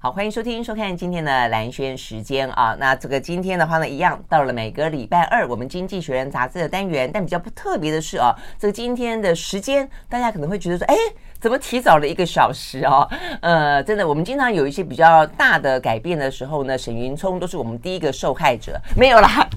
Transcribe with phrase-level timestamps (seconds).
[0.00, 2.76] 好，欢迎收听、收看今天的兰轩时间啊。
[2.78, 7.10] 那这个今天的话呢，一样到了每个礼拜二，我们《经济学人》杂志的单元。
[7.12, 10.94] 但比较不特别的是啊，这个今天的时间，大家可能会觉得说，哎，
[11.40, 13.10] 怎么提早了一个小时哦？
[13.40, 19.47] 呃，真的，我们经常有一些比较大的改变的时候呢，沈云聪都是我们第一个受害者，没有啦，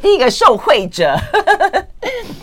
[0.00, 1.16] 第 一个受惠者。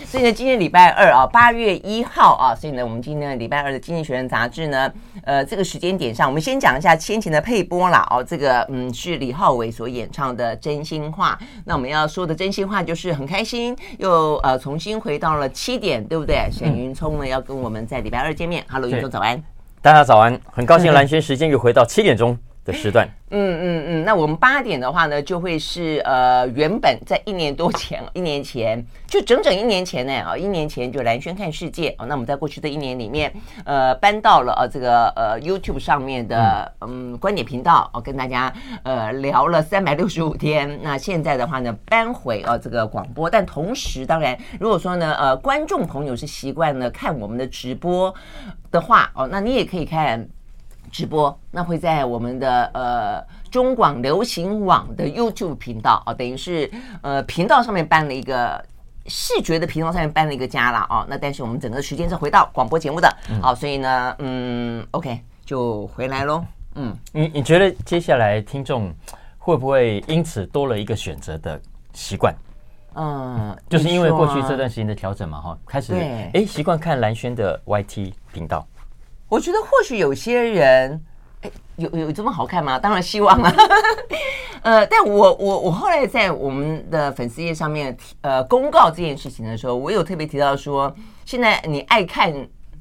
[0.06, 4.90] 所以呢，今天礼拜二啊，八月一号啊，所以呢，我们今天的礼拜二的《经济学人》杂志呢，
[5.24, 7.38] 呃，这个时间点上，我们先讲一下先前的。
[7.48, 11.38] 配播啦哦，这个嗯是李浩伟所演唱的《真心话》。
[11.64, 16.46] 那我们要说的真心话就是很开心，又呃重新回到了七点，对不对？
[16.52, 18.62] 沈云聪呢要跟我们在礼拜二见面。
[18.68, 19.42] Hello，云聪早安，
[19.80, 22.36] 大家早安，很高兴 蓝轩时间又回到七点钟
[22.68, 23.08] 的时段。
[23.30, 32.06] 嗯嗯嗯，那我们八点的话呢，就会是呃，原本在一年多前，一年前就整整一年前呢啊，一年前就蓝轩看世界哦。
[32.06, 33.30] 那我们在过去的一年里面，
[33.64, 40.78] 呃，搬到了呃这个呃 YouTube 上面的嗯观点频道哦，跟大家呃聊了三百六十五天。
[40.82, 48.14] 那现在的话呢，搬回呃这个广播，但同时当然，如果说呢呃观众朋友是习惯了看我们的直播
[48.70, 50.28] 的话哦，那你也可以看。
[50.90, 56.70] 直播那会在我们的呃中广流行网的 YouTube 频道啊，等于是
[57.02, 58.64] 呃频道上面搬了一个
[59.06, 61.06] 视觉的频道上面搬了一个家了哦。
[61.08, 63.08] 那但是我们整个时间是回到广播节目的，
[63.40, 66.44] 好，所以呢，嗯，OK 就回来喽。
[66.74, 68.92] 嗯，你你觉得接下来听众
[69.38, 71.60] 会不会因此多了一个选择的
[71.92, 72.34] 习惯？
[72.94, 78.66] 嗯，就是因为过去这段时间的调整嘛，哈，开始哎习惯看蓝轩的 YT 频道。
[79.28, 81.00] 我觉得或许有些人，
[81.42, 82.78] 哎，有有这么好看吗？
[82.78, 83.52] 当然希望啊。
[84.62, 90.92] 呃，但我我我后来在我们的粉丝页上面呃公告这件事情的时候，我有特别提到说，
[91.24, 92.32] 现在你爱看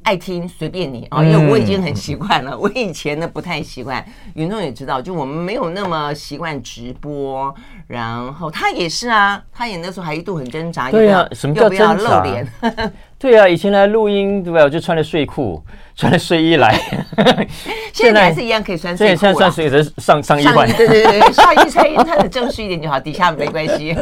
[0.03, 2.55] 爱听随便你啊，因为我已经很习惯了。
[2.57, 7.53] 我以前呢不太习惯，云中也知道，就我们没有那么习惯直播。
[7.87, 11.93] 然后他也是啊，他也那时候还一度很挣扎，对啊，什么叫挣扎？
[11.93, 12.47] 露脸？
[13.19, 14.61] 对啊，以前来录音对吧？
[14.61, 15.63] 我就穿着睡裤。
[15.97, 16.79] 穿着睡衣来，
[17.91, 19.15] 现在还是一样可以穿睡衣。
[19.15, 23.95] 现在穿睡衣的上上衣换，对对对，上衣穿穿的正式一点就好，底下没关系。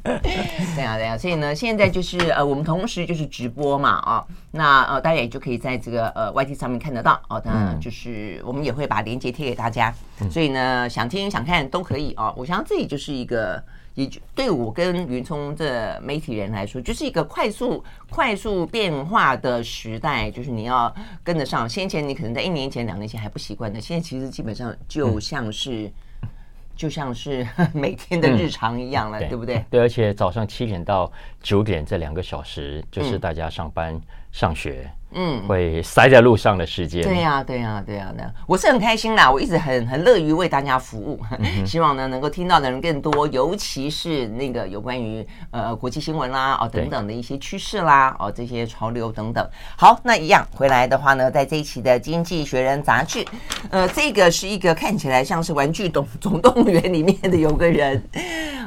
[0.74, 7.38] 对啊对啊，所以呢，现在就是呃，我们同时就是直播嘛啊、哦，那呃，大家也就可以在这个呃 YT 上面看得到哦。
[7.38, 9.92] 当然就是我们也会把链接贴给大家，
[10.30, 12.32] 所以呢，想听想看都可以哦。
[12.34, 13.62] 我想这里就是一个。
[13.94, 21.68] 也就对我跟云聪这媒体人来说，就是一个快速、快速变化的时代，就是你要跟得上。
[21.68, 25.90] 先前你可能在一年前、两年前还不习惯的，现在其实基本上就像是，
[26.22, 26.28] 嗯、
[26.74, 29.64] 就像是 每天的日常一样了，嗯、对，对不对？
[29.70, 31.10] 对，而且早上七点到
[31.42, 34.90] 九点这两个小时，就是大家上班、嗯、上学。
[35.14, 37.02] 嗯，会塞在路上的时间。
[37.02, 49.46] 对呀、啊，对呀、啊，对呀、啊，那我是很开心啦，我一直很很乐于为大家服务，嗯、 希望呢能够听到的人更多，尤其是那个有关于呃国际新闻啦哦等等的一些趋势啦哦这些潮流等等。
[49.76, 53.24] 好，那一样回来的话呢，在这一期的《经济学人》杂志，
[53.70, 58.02] 呃，这个是一个看起来像是《玩具总总动员》里面的有个人，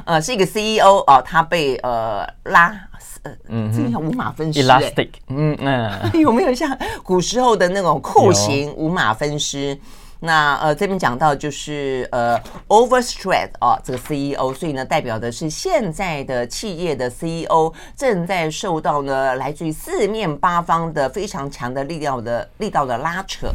[0.04, 2.74] 呃，是一个 CEO 哦，他被呃拉。
[3.48, 9.78] 嗯，这个叫五马分尸，Elastic，嗯嗯，有没有像古时候的那种酷刑五马分尸？
[10.20, 23.48] 那呃，这边讲到就是呃，Overstretch 哦，这个 CEO，所以呢，代表的是现在的企业的 CEO 正在受到呢来自于四面八方的非常强的力量的力道的拉扯。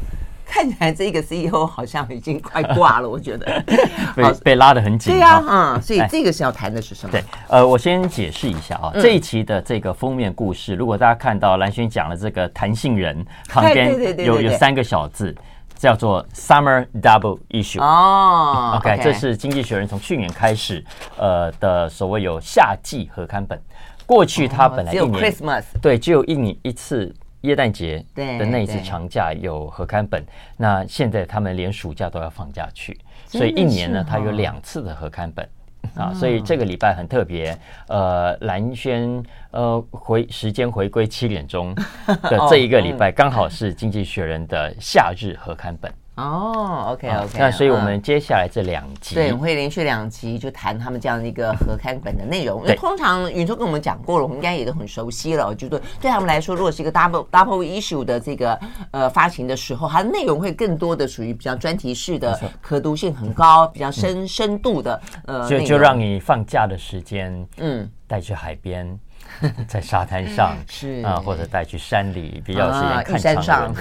[0.52, 3.64] 看起来这个 CEO 好像已经快挂了，我觉得
[4.14, 5.14] 被被拉得很紧。
[5.14, 7.12] 对呀，嗯，所以这个是要谈的是什么？
[7.14, 13.96] 对，呃，我先解释一下啊，这一期的这个封面故事，如果大家看到蓝轩讲的这个弹性人旁边
[14.26, 15.34] 有有三个小字，
[15.78, 17.82] 叫做 Summer Double Issue。
[17.82, 20.84] 哦，OK，这是经济学人从去年开始
[21.18, 23.58] 呃的所谓有夏季合刊本。
[24.06, 27.16] 过去它本来一年 Christmas 对，只有一年一次。
[27.42, 30.24] 耶诞节的那一次长假有合刊本，
[30.58, 35.48] 那现在他们连暑假都要放假去，所以一年呢，他有两次的合刊本
[35.96, 37.58] 啊，所以这个礼拜很特别。
[37.88, 41.74] 呃，蓝轩呃回时间回归七点钟
[42.06, 45.92] 的 这一个礼拜，刚好是《经济学人》的夏日合刊本。
[46.22, 52.62] 哦，OK OK，那所以我们接下来这两集，对，我们会连续两集就谈他们这样的一个合刊本的内容。
[52.62, 55.54] 因为通常云聪跟我们讲过了，我们应该也都很熟悉了。
[55.56, 58.60] 就是对他们来说，如果是一个 double double issue 的这个
[58.92, 69.00] 呃发行的时候，它的内容会更多的属于比较专题式的，可读性很高，比较深深度的呃，就就让你放假的时间，嗯，带去海边。
[69.68, 73.74] 在沙滩上是啊，或者带去山里比较有时间看山上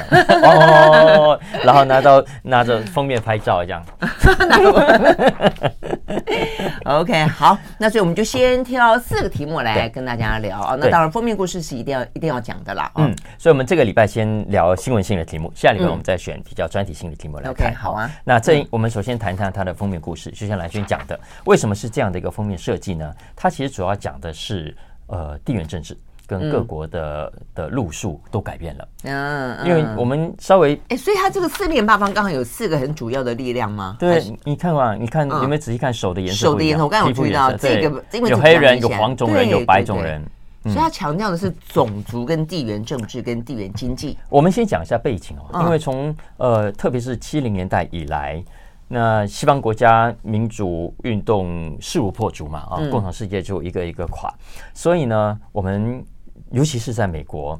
[0.42, 3.84] 哦， 然后拿到拿着封面拍照这样。
[6.84, 10.76] OK，好，那所以我们就先挑四个题目来跟大家聊啊。
[10.78, 12.90] 那当然封面故事是一定要一定要讲的啦。
[12.96, 17.52] 嗯，所以我们这个礼拜先聊新闻性的题目，下礼拜我们再选比较专题性的题目来看。
[17.52, 18.10] OK，好啊。
[18.24, 23.12] 那这我们首先谈谈它的封面故事，就像兰萱讲的，为什么是这样的一个封面设计呢？
[23.36, 24.74] 它其实主要讲的是。
[25.10, 28.88] 呃，地缘政治跟各国的、嗯、的路数都改变了。
[29.02, 33.96] 嗯，因为我们稍微哎、欸，所以它这个四面八方刚好有四个很主要的力量吗？
[33.98, 36.46] 对，你看嘛，你看有没有仔细看手的颜色？
[36.46, 40.24] 手的颜色，我刚刚有注意到这个，因为有黑人、有黄种人、有白种人，
[40.62, 44.16] 所以它强调的是种族跟地缘政治跟地缘经济。
[44.28, 48.40] 我们先讲一下背景哦，因为从呃，特别是七零年代以来。
[48.92, 54.28] 那西方国家民主运动势如破竹嘛，啊，共同世界就一个一个垮，
[54.74, 56.04] 所以呢，我们
[56.50, 57.56] 尤其是在美国，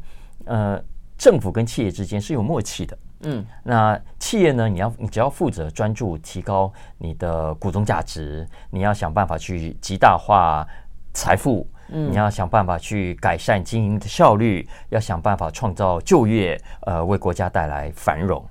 [0.47, 0.83] 呃，
[1.17, 10.67] 政府跟企业之间是有默契的，嗯，那企业呢，你要你只要负责专注提高你的股东价值，你要想办法去极大化
[11.15, 18.45] 财富，嗯，你要想办法去改善经营的效率，要想办法创造就业，呃，为国家带来繁荣，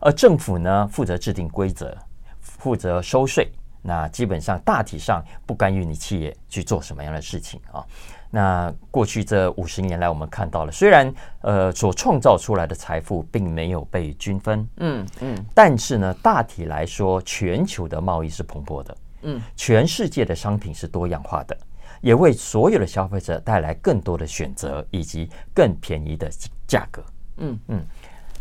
[0.00, 1.94] 而政府呢，负责制定规则。
[2.42, 3.50] 负责收税，
[3.80, 7.82] 那基本上大体上不干预你企业去做什么样的事情啊。
[8.34, 11.12] 那过去这五十年来，我们看到了，虽然
[11.42, 21.54] 呃所创造出来的财富并没有被均分，嗯嗯，但是呢，大体来说，全球的贸易是蓬勃的，嗯，全世界的商品是多样化的，
[22.00, 26.30] 也为所有的消费者带来更多的选择以及更便宜的
[26.66, 27.04] 价格，
[27.36, 27.84] 嗯嗯。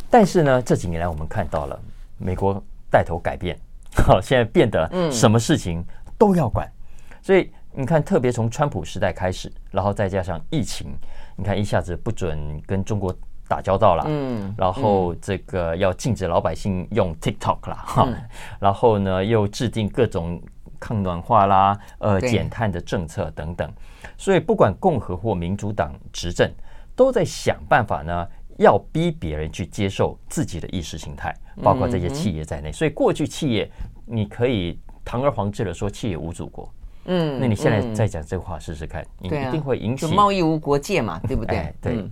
[0.10, 1.78] 但是呢，这几年来我们看到了
[2.18, 3.60] 美国带头改变。
[4.06, 5.84] 好，现在变得什么事情
[6.18, 10.88] 都要管，嗯、所以你看，特别从川普时代开始，然后再加上疫情，
[11.36, 13.14] 你看一下子不准跟中国
[13.48, 18.16] 打交道了，嗯，然后这个要禁止老百姓用 TikTok 了，哈、嗯，
[18.60, 20.42] 然后呢又制定各种
[20.80, 23.72] 抗暖化啦、呃减碳的政策等等，
[24.18, 26.50] 所以不管共和或民主党执政，
[26.96, 28.28] 都在想办法呢。
[28.58, 32.72] 要逼别人去接受自己的意识形态，包括这些企业在内。
[32.72, 33.70] 所以过去企业，
[34.06, 36.72] 你可以堂而皇之的说企业无祖国。
[37.06, 41.74] 嗯，那你现在再讲这话试试看，你一定会引起贸易无国界嘛，对不对？
[41.82, 42.06] 对。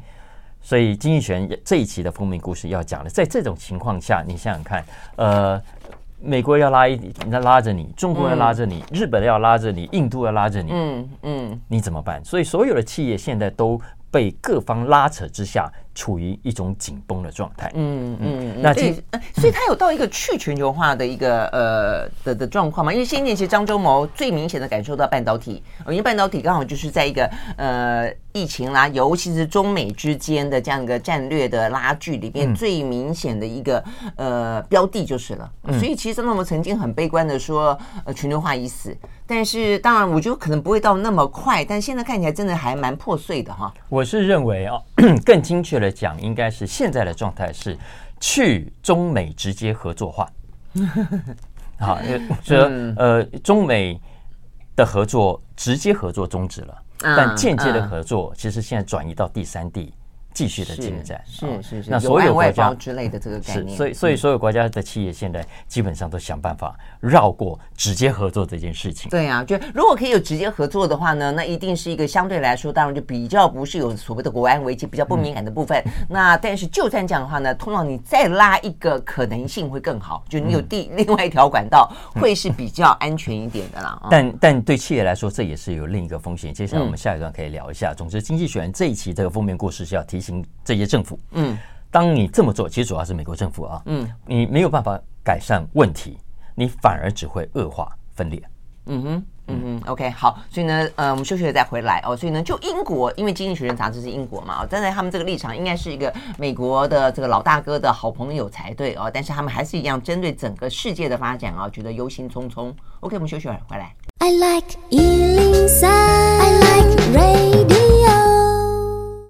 [0.61, 4.83] 所以经济学这一期的封面故事要讲的，在这种情况下，你想想看，
[5.15, 5.61] 呃，
[6.19, 12.21] 美国要拉一，那拉着你，中国要拉着你，日本要拉着你，印度要拉着你，嗯嗯，你怎么办？
[12.25, 13.79] 所以所有的企业现在都
[14.11, 15.71] 被各方拉扯之下。
[15.99, 18.93] 处于一种紧绷的状态，嗯嗯，那这
[19.35, 22.93] 所以它有到一个去全球化的一个呃的的状况嘛？
[22.93, 33.83] 因为现在其实张忠谋最明显的感受到半导体，因为半导体刚好就是在一个呃疫情啦，尤其是中美之间的这样一个战略的拉锯里面最明显的一个
[34.15, 35.51] 呃标的就是了。
[35.73, 38.95] 所以其实张忠谋曾经很悲观的说，呃全球化已死，
[39.27, 43.73] 但是当然我觉得可能不会到那么快，但现在看起来真的还蛮破碎的哈。
[43.89, 44.79] 我是认为啊，
[45.25, 45.88] 更精确的。
[45.91, 47.77] 讲应该是现在的状态是
[48.19, 50.29] 去中美直接合作化，
[51.79, 51.99] 好，
[52.43, 53.99] 这呃中美
[54.75, 59.93] 的合作直接合作终止了，但间接的合作其实现在转移到第三地。
[60.33, 69.09] 继续的进展是是是，那所有国家之类的这个概念，所以所以所有国家的企业现在基本上都想办法绕过直接合作这件事情。
[69.09, 75.83] 对啊，就如果可以有直接合作的话呢，那一定是一个相对来说，当然就比较不是有所谓的国安危机，比较不敏感的部分。
[76.07, 83.99] 那但是就算这样的话呢，通常你再拉一个可能性会更好，就你有第另外一条管道会是比较安全一点的啦。
[84.11, 86.53] 但但对企业来说，这也是有另一个风险。
[86.53, 87.95] 接下来我们下一段可以聊一下。
[87.95, 90.18] 总之，经济学人这一期这个封面故事是要提。
[90.19, 91.57] 行这些政府，嗯，
[91.91, 96.17] 当你这么做，其实主要是美国政府啊，嗯，你没有办法改善问题，
[96.55, 98.41] 你反而只会恶化分裂。
[98.91, 102.17] 嗯哼，嗯哼，OK，好，所以呢，呃，我们休息了再回来哦。
[102.17, 109.11] 所以呢，就英国，因为《经济学人》杂志是英国嘛，站在他们这个立场，应该是一个美国的这个老大哥的好朋友才对哦。
[109.13, 112.73] 但是他们还是一样针对整个世界的发展啊，觉得忧心忡忡。
[113.01, 113.93] OK，我们休息了回来。
[114.21, 117.88] I like 103, I like radio。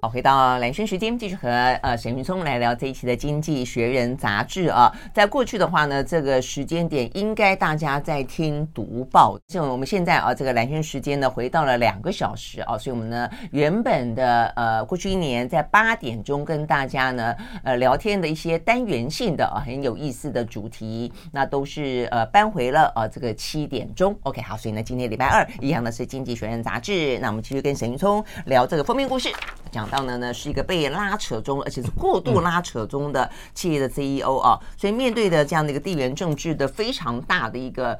[0.02, 1.50] 好，回到蓝轩时间，继续和
[1.82, 4.90] 呃沈云聪来聊这一期的《经济学人》杂志啊。
[5.12, 9.38] 在过去的话呢，这个时间点应该大家在听读报。
[9.46, 24.18] 就我们现在啊，这个蓝轩时间呢，回到了两个小时啊，所以我们呢原本的呃过去一年在八点钟跟大家呢呃聊天的一些单元性的啊很有意思的主题，那都是呃搬回了啊这个七点钟。
[24.22, 29.28] OK，好，所以呢今天礼拜二一样的是《经济学人》杂志，那我们继续跟沈云聪聊这个封面故事，
[29.70, 29.90] 讲。
[29.90, 37.98] 到的呢是一个被拉扯中，而且是过度拉扯中的企业的 CEO 啊，所以面对的这样的一个地缘政治的非常大的一个，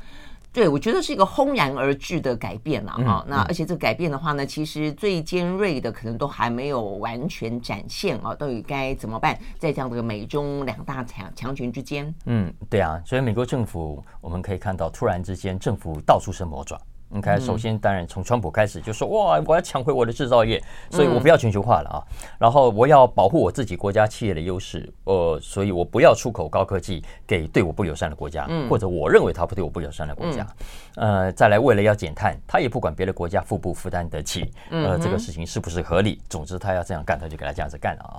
[0.52, 3.24] 对我觉得是一个轰然而至的改变了啊。
[3.26, 9.36] 那而且这个改变的话呢，其实最尖锐的可能都还没有完全展现啊，到底该怎么办？
[9.58, 16.80] 在这样的美中两大强强权之间，嗯，对啊，所以美国政府我们可以看到，突然之间政府到处是魔爪。
[17.12, 21.98] 你看，首先当然从川普开始就说哇，我要抢回我的制造业，所以我不要全球化了啊。
[22.38, 30.46] 然后我要保护我自己国家企业的优势，呃，所以我不要出口高科技给对我不友善的国家，或者我认为他不对我不友善的国家。
[30.94, 36.20] 呃，再来为了要减碳，他也不管别的国家负不负担得起，呃，这个事情是不是合理。
[36.28, 38.14] 总之他要这样干，他就给他这样子干了啊。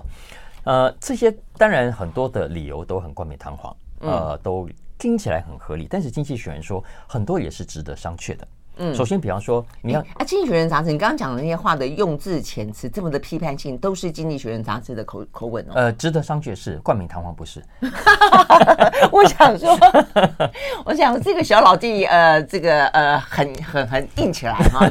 [0.65, 4.67] 呃，这些当然很多的理由都很冠冕堂皇，呃，都
[4.98, 5.88] 听起来很合理。
[5.89, 8.45] 但是经济学人说，很多也是值得商榷的。
[8.78, 15.72] 嗯，首先，比方说，你看啊，《经济学人》杂志，你刚刚讲的那些话的用字遣词这么的批判性，都是《经济学人》杂志的口口吻哦。
[15.75, 17.62] 呃，值得商榷是冠冕堂皇，不是？
[19.12, 19.78] 我想说，
[20.86, 24.90] 我想这个小老弟，呃，这个呃，很很很硬起来哈，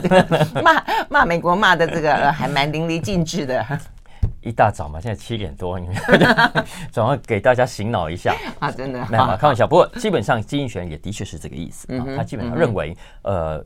[0.62, 3.66] 骂骂美国骂的这个呃，还蛮淋漓尽致的。
[4.42, 5.96] 一大早嘛，现在七点多，你们
[6.90, 8.70] 总要给大家醒脑一下 啊！
[8.70, 9.66] 真的，没有嘛，开玩笑。
[9.66, 12.04] 不过基本上，经济学也的确是这个意思啊。
[12.16, 13.64] 他基本上认为，呃，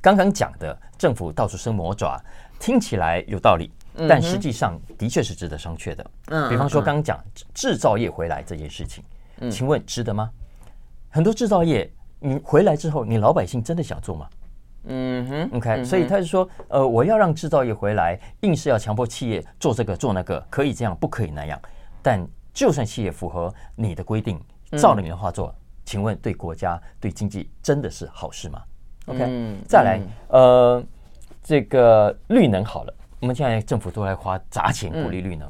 [0.00, 2.20] 刚刚讲的政府到处伸魔爪，
[2.60, 3.70] 听起来有道理，
[4.08, 6.10] 但实际上的确是值得商榷的。
[6.26, 7.18] 嗯，比方说刚刚讲
[7.52, 9.02] 制造业回来这件事情，
[9.50, 10.30] 请问值得吗？
[11.10, 14.28] 很多制造业你回来之后，你老百姓真的想做吗？
[14.84, 21.60] 嗯哼，OK，所以他就说，呃，我要让制造业回来，硬是要强迫企业做这个做那个，可以这样，不可以那样。
[22.02, 24.40] 但就算企业符合你的规定，
[24.76, 28.62] 照了你的话做，请问对国家对经济真的是好事吗
[29.06, 30.84] ？OK，再来，呃，
[31.42, 35.48] 这个绿能好了，我们现在政府都在花砸钱鼓励绿能，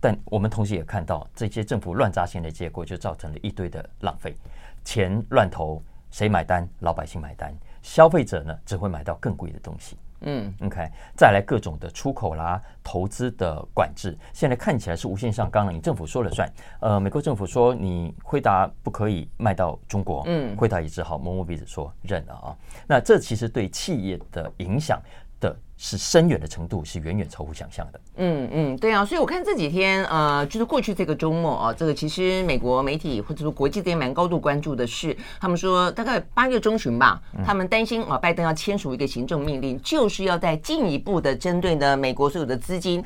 [0.00, 4.36] 但我们同时也看到这些政府乱砸钱的结果，就造成了一堆的浪费，
[4.84, 6.68] 钱乱投，谁买单？
[6.80, 7.54] 老百姓买单。
[7.86, 9.96] 消费者呢，只会买到更贵的东西。
[10.22, 15.70] 嗯，OK，再来各种的出口啦、投资的管制，现在看起来是无限上纲了。
[15.70, 16.50] 你政府说了算。
[16.80, 22.56] 呃，美国政府说你惠达不可以卖到中国，嗯，惠达也只好摸摸鼻子说认了啊。
[22.88, 25.00] 那这其实对企业的影响
[25.38, 25.56] 的。
[25.78, 28.00] 是深远的程度是远远超乎想象的。
[28.16, 43.04] 嗯嗯，对啊，所以我看这几天呃，就是过去这个周末啊，这个其实美国媒体或者说国际这边蛮高度关注的是，他们说大概八月中旬吧，他们担心啊，拜登要签署一个行政命令，就是要再进一步的针对呢美国所有的资金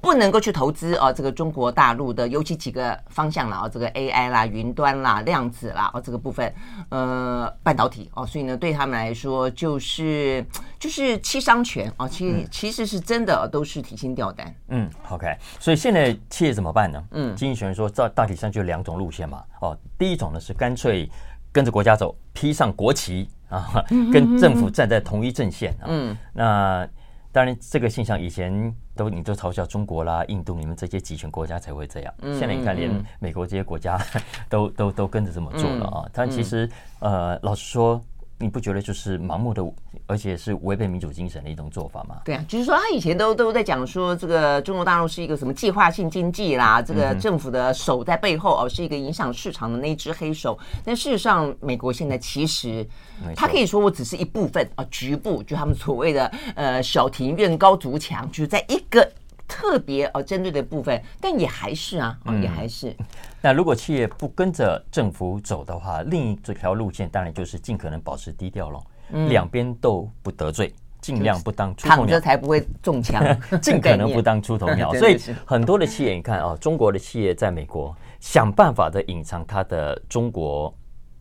[0.00, 6.52] 不能够去投资啊，这个中国大陆的尤其几个方向了啊，这个 AI 啦、云端啦、量子啦啊这个部分，
[6.88, 10.44] 呃，半导体哦，所以呢对他们来说就是
[10.80, 12.07] 就是七伤拳啊。
[12.08, 14.54] 其实其实是真的，都是提心吊胆。
[14.68, 15.36] 嗯，OK。
[15.60, 17.04] 所以现在企业怎么办呢？
[17.12, 19.44] 嗯，经济学人说，大大体上就两种路线嘛。
[19.60, 21.08] 哦，第一种呢是干脆
[21.52, 25.86] 跟着国家走，披上国旗啊，跟政府站在同一阵线啊。
[25.86, 26.88] 嗯，那
[27.30, 32.14] 当然这个现象以前都你都嘲笑中国啦、印度，你们这些集权国家才会这样。
[32.22, 34.00] 现在你看，连美国这些国家
[34.48, 36.08] 都都都跟着这么做了啊。
[36.12, 36.68] 但其实
[37.00, 38.02] 呃，老实说。
[38.40, 39.62] 你不觉得就是盲目的，
[40.06, 42.20] 而且是违背民主精神的一种做法吗？
[42.24, 50.56] 对啊，就是说他以前都都在讲说，这个中国大陆是一个什么计划性经济啦，这个政府的手在背后哦，是一个影响市场的那只黑手。
[50.84, 52.86] 但事实上，美国现在其实，
[53.34, 59.10] 他可以说我只是一部分啊，局部，就他们所谓的呃小庭院高筑墙，就是在一个。
[59.48, 62.94] 特别哦，针对的部分，但也还是啊，嗯、也还是。
[63.40, 68.80] 那如果企业不跟着政府走的话，另一条路线当然就是尽可能保持低调喽，
[69.12, 73.24] 嗯、两边都不得罪，尽量不当出头鸟，躺着才不会中枪，
[73.62, 74.92] 尽可能不当出头鸟。
[75.00, 80.72] 所以很多的企业，你看啊，中国的企业在美国想办法的隐藏它的中国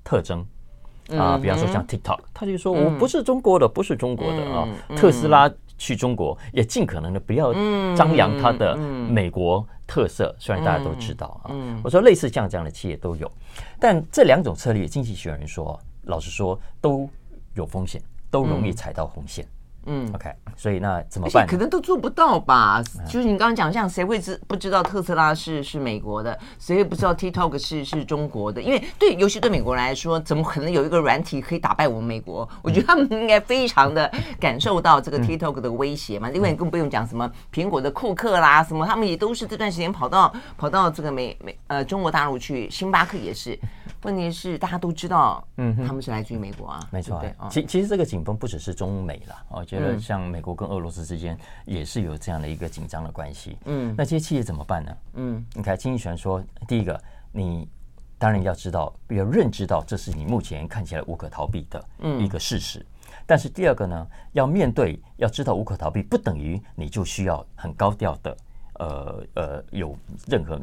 [0.04, 0.46] 特征。
[1.18, 4.68] 啊，比方说像 TikTok，他就说我不是中国的，不是中国的啊，
[4.98, 5.50] 特斯拉。
[5.78, 7.54] 去中国也尽可能的不要
[7.96, 11.52] 张扬它的美国特色，虽然大家都知道啊。
[11.84, 13.32] 我说类似像这样的企业都有，
[13.80, 17.10] 但这两种策略，经济学人说，老实说都
[17.54, 19.48] 有风险，都容易踩到红线。
[19.88, 21.48] 嗯，OK，所以那怎么办？
[21.48, 22.84] 可能都做不到吧？
[23.08, 26.38] 就是你刚刚讲，像谁会知不知道特斯拉是是美国的？
[26.60, 28.62] 谁也不知道 TikTok 是是中国的？
[28.62, 32.48] 因为对，尤其对美国人来说，怎么可能有一个软体可以打败我们美国？
[32.62, 36.30] 我觉得他们应该非常的感受到这个 TikTok 的威胁嘛。
[36.30, 43.58] 另外你更不用讲什么苹果的库克啦，什么他们也都是这段时间跑到跑到这个美美呃中国大陆去，星巴克也是。
[44.04, 47.22] 问题是大家都知道，嗯，他们是来自于美国啊，没错。
[47.50, 53.58] 其其实这个紧绷不只是中美了，我觉得像美国跟俄罗斯之间也是有这样的一个紧张的关系。
[53.66, 54.98] 嗯，那这些企业怎么办呢？
[55.14, 57.68] 嗯，你看经济学说，第一个，你
[58.18, 61.84] 当然要知道，要认知到这是你目前看起来无可逃避的
[62.20, 62.86] 一个事实。
[63.26, 68.38] 但是第二个呢，要面对，要知道无可逃避，不等于你就需要很高调的，
[68.74, 69.96] 呃呃，有
[70.28, 70.60] 任何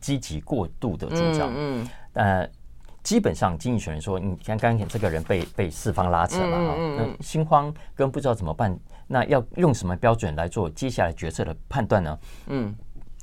[0.00, 1.52] 积极过度的主张。
[1.54, 2.48] 嗯，呃。
[3.02, 12.18] 基本上，经济学人说，你像刚刚这个人被被四方拉扯了啊，那心慌跟不知道怎么办，那要用什么标准来做接下来决策的判断呢？
[12.48, 12.74] 嗯，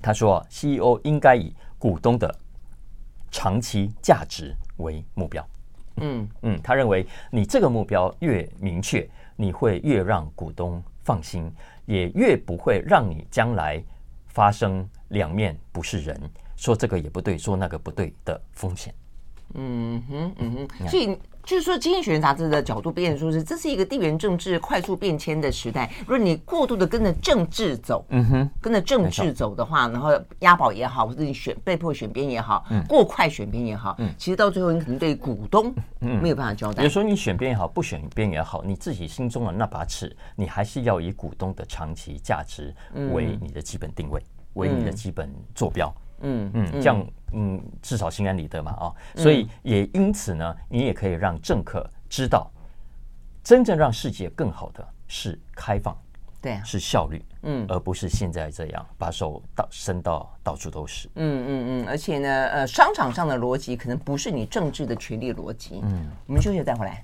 [0.01, 2.33] 他说，CEO 应该以股东的
[3.29, 5.45] 长期价值为目标。
[5.97, 11.51] 嗯嗯，他认为你这个目标越明确，你会越让股东放心，
[11.85, 13.83] 也越不会让你将来
[14.27, 16.19] 发生两面不是人，
[16.55, 18.93] 说这个也不对，说那个不对的风险。
[19.57, 25.91] 嗯哼，嗯哼，所以就是说，《经济学人》杂志的角度变成说是，这是一个地缘政治快速变迁的时代。
[25.99, 36.81] 如果你过度的跟着政治走，嗯哼，跟着政治走的话，然后押宝也好，或者你选被迫选边也好，过快选边也好，其实到最后你可能对股东没有办法交代。
[36.81, 42.73] 比如说你选边也好，不选边也好，你自己心中的那把尺，你还是要以股东的长期价值
[43.13, 44.19] 为你的基本定位，
[44.53, 45.87] 为你的基本坐标。
[45.87, 52.49] 嗯嗯嗯，这样嗯，至少心安理得嘛啊，所以也因此呢，你也可以让政客知道，
[53.43, 55.95] 真正让世界更好的是开放，
[56.41, 67.03] 对，是效率，嗯，而不是现在这样把手到伸到到处都是，嗯嗯嗯，而且呢，呃，商场上的逻辑可能不是你政治的权力逻辑，嗯，我们休息再回来。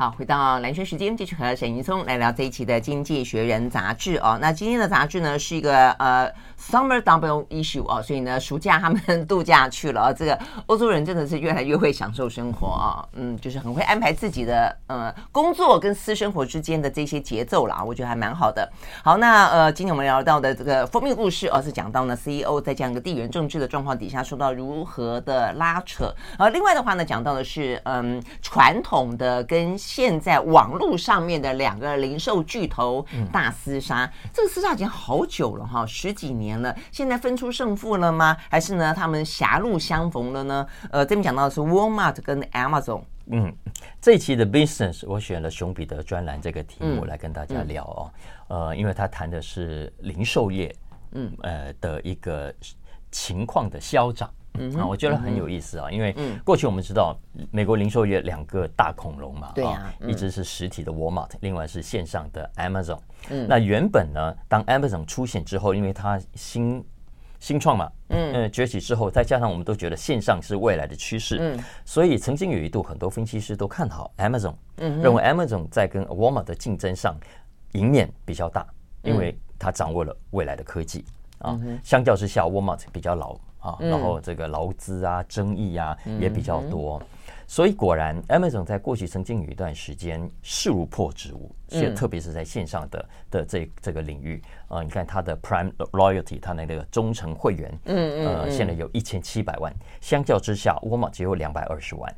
[0.00, 4.38] 好，回到蓝轩时间，继续和沈云松来聊这一期的《经济学人》杂志哦。
[4.40, 6.32] 那今天的杂志呢，是一个呃。
[6.58, 10.12] Summer double issue 啊，所以呢，暑假他们度假去了啊。
[10.12, 18.68] 这个欧洲人真的是越来越会享受生活啊，嗯，就是很会安排自己的呃工作跟私生活之间的这些节奏啦，我觉得还蛮好的。
[19.04, 26.12] 好，那呃，今天我们聊到的这个封面故事，而是讲到呢，CEO 在这样一个地缘政治的状况底下受到如何的拉扯。
[26.36, 36.47] 而另外的话呢，讲到的是嗯，传统的跟现在网络上面的两个零售巨头大厮杀，这个厮杀已经好久了哈，十几年。
[36.48, 38.34] 年了，现在分出胜负了吗？
[38.48, 40.66] 还是呢，他们狭路相逢了呢？
[40.90, 43.02] 呃，这边讲到的是 Walmart 跟 Amazon。
[43.26, 43.54] 嗯，
[44.00, 48.10] 这一期的 Business 我选了熊彼得专栏这个题目来跟大家聊哦。
[48.48, 50.74] 嗯、呃，因为他谈的是零售业，
[51.12, 52.54] 嗯，呃的一个
[53.10, 54.30] 情况的消长。
[54.58, 57.16] 嗯啊，我觉得很有意思啊，因为过去我们知道
[57.50, 62.98] 美国零售业两个大恐龙嘛，对啊，一直是实体的 Walmart，另外是线上的 Amazon。
[63.30, 66.84] 嗯，那原本呢，当 Amazon 出现之后，因为它新
[67.38, 68.50] 新创嘛，嗯。
[68.50, 77.16] 崛起之后，再加上我们都觉得线上是未来的趋势，嗯，所以曾经有一度很多分析师都看好 Amazon，嗯，认为 Amazon 在跟 Walmart 的竞争上
[77.72, 78.66] 赢面比较大，
[79.02, 81.04] 因为它掌握了未来的科技
[81.38, 83.36] 啊，相较之下 Walmart 比较老。
[83.58, 87.02] 啊，然后这个劳资啊、争议啊也比较多，
[87.46, 94.40] 所以果然，Amazon 在过去曾经有一段时间势如破竹，是特别是在线上的的这这个领域。
[94.68, 102.14] 啊，你看它的 Prime Loyalty，它的那个忠诚会员，嗯呃，现在有一千七百万，相较之下，Walmart 只有两百二十万。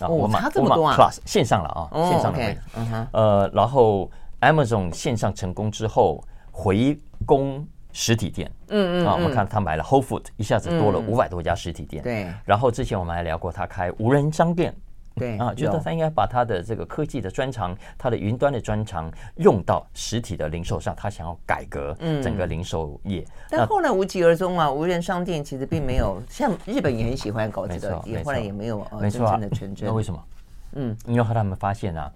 [0.00, 7.66] 啊，Walmart Walmart Plus 线上了啊，线上的会员，呃，然后 Amazon 线上成功之后回攻。
[7.92, 12.02] 实体店，嗯嗯啊，我们看他买了 Whole Food，一下子多了五百多家实体店。
[12.02, 14.74] 对，然后之前我们还聊过他开无人商店，
[15.14, 23.22] 对啊，觉得他应该把他的这个科技的专长，他的云端的专长用到实体的零售上，他想要改革整个零售业。
[23.50, 29.86] 但后来无疾而终啊，无人商店其实并没有像日本也很喜欢搞这个，也后来也没有真正的成真。
[29.86, 30.24] 那为什么？
[30.72, 32.12] 嗯，因为他们发现啊，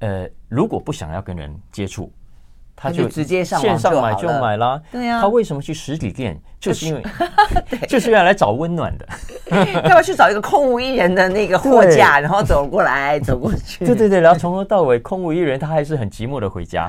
[0.00, 2.12] 呃，如果不想要跟人接触。
[2.74, 5.20] 他就直接上线上买就买啦，对呀。
[5.20, 6.40] 他为什么去实体店？
[6.58, 7.02] 就是因为，
[7.88, 9.06] 就是要来找温暖的。
[9.74, 13.84] 要不要去找一个空无一人的那个货架，然后走过来 走过去？
[13.84, 16.88] 对对对，然后从头到尾空无一人，他还是很寂寞的回家。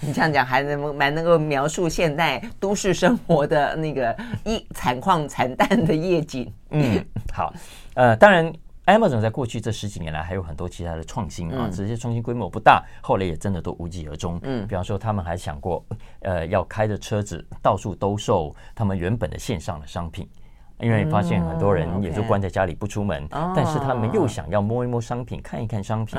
[0.00, 6.50] 你这样讲还能蛮能够描述现代都市生活的那个一惨况惨淡的夜景。
[6.70, 7.52] 嗯，好，
[7.94, 8.50] 呃，当然。
[8.86, 14.38] Amazon 在过去这十几年来还有很多其他的创新啊，这些创新规模不大，后来也真的都无疾而终。
[14.44, 15.84] 嗯，比方说他们还想过，
[16.20, 20.28] 呃，要开着车子到处兜售他们原本的线上的商品。
[20.78, 26.18] 因为发现很多人也就关在家里不出门，但是他们又想要摸一摸商品，看一看商品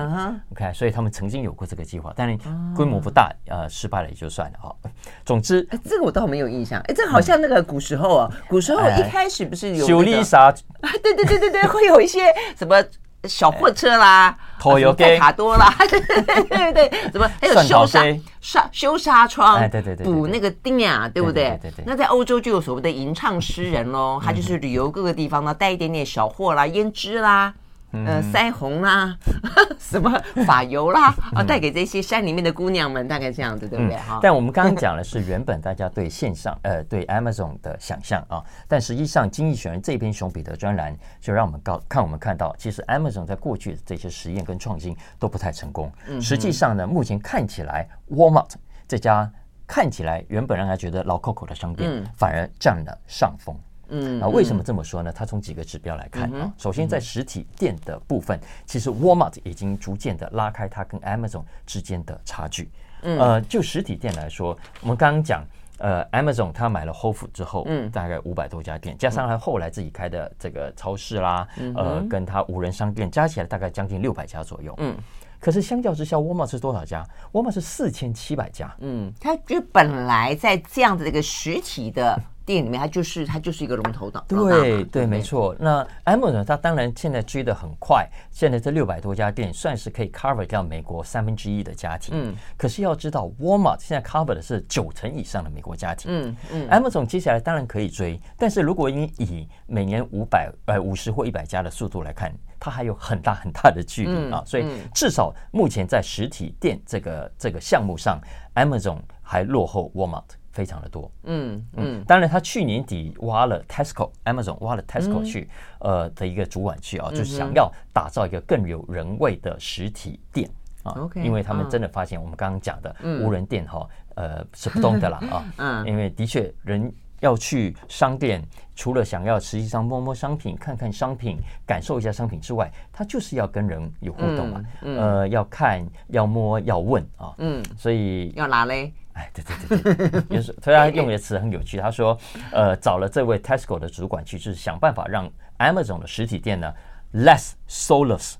[0.51, 2.37] ，OK，所以他们曾经有过这个计划，但是
[2.75, 4.75] 规模不大，呃，失败了也就算了哈。
[5.23, 10.51] 总之，这个我倒没有印象，哎，这好像那个古时候啊，古时候一开始不是有修理啥？
[11.03, 12.83] 对对对对对，会有一些什么。
[13.27, 18.03] 小货车啦，拖油盖卡多啦，对对对对，什么还有修沙
[18.41, 21.57] 沙修纱窗，哎对对对，补那个钉啊，对不对？
[21.61, 21.85] 对对对。
[21.85, 27.53] 那在欧洲就有所谓的吟唱诗人喽，他就是旅游各个地方呢，带一点点小货啦，胭脂啦。
[27.91, 29.17] 呃，腮红啦，
[29.79, 30.11] 什么
[30.45, 33.95] 发油啦，啊，带给这些山里面的姑娘们，大概这样子，对不对？
[33.95, 34.19] 哈、嗯。
[34.21, 45.91] 但我们刚刚讲的是原本大家对线上， 呃，对 Amazon 的想象啊，但实际上，经济学人这篇熊彼得专栏就让我们告看，我们看到，其实 Amazon 在过去的这些实验跟创新都不太成功。
[46.21, 48.51] 实际上呢，目前看起来，Walmart
[48.87, 49.31] 这家
[49.65, 53.55] 看起来原本让他觉得老 Coco 的商店，反而占了上风。
[53.89, 55.11] 嗯，啊，为什么这么说呢？
[55.11, 62.69] 它从几个指标来看啊，首先在实体店的部分，其实 Walmart 已经逐渐的拉开它跟 Amazon 之间的差距。
[63.01, 65.45] 呃，就实体店来说，我们刚刚讲，
[65.77, 74.73] 呃，Amazon 它买了 Whole Foods 之后，嗯，大概五百多家店，加上它后来自己开的这个超市啦，嗯呃，跟它无人商店加起来大概将近六百家左右。
[74.79, 74.97] 嗯，
[75.39, 78.75] 可是相较之下，Walmart 是多少家？Walmart 是四千七百家。
[78.79, 82.19] 嗯，它就本来在这样的一个实体的。
[82.47, 84.23] 店里面，它就是它就是一个龙头党。
[84.25, 85.53] 对对，没错。
[85.59, 92.15] 那 Amazon 它当然现在追得很快，现在这六百多家店算是可以 cover 掉美国三分之一的家庭。
[92.15, 92.33] 嗯。
[92.55, 96.09] 可是要知道，Walmart 现在 cover 的是九成以上的美国家庭。
[96.09, 96.69] 嗯嗯。
[96.69, 104.41] Amazon 接下来当然可以追，但是如果你以每年五百呃五十或一百家的速度来看，它还有很大很大的距离啊。
[104.45, 108.21] 所以至少目前在实体店这个这个项目上
[108.55, 110.23] ，Amazon 还落后 Walmart。
[110.57, 115.47] 非常的多，嗯嗯，当然他去年底挖了 Tesco，Amazon 挖了 Tesco 去，
[115.79, 120.49] 呃的一个主管去啊，就是想要打造一个更有人味的实体店
[120.81, 128.43] 啊，因为他们真的发现我们刚刚讲的无人店哈，呃是不动的啦 啊，嗯，因为的确人要去商店，
[128.75, 138.91] 除了想要实际上摸摸商品、看看商品、感受一下商品之外，他就是要跟人有互动啊，呃，要看、要摸、要问啊，嗯，所以要拿嘞。
[139.17, 141.77] 哎，对对对对， 就是所以他用的词很有趣。
[141.79, 142.17] 他说，
[142.51, 145.27] 呃，找了这位 Tesco 的主管去，就是想办法让
[145.57, 146.71] Amazon 的实体店呢
[147.13, 148.35] less soulless。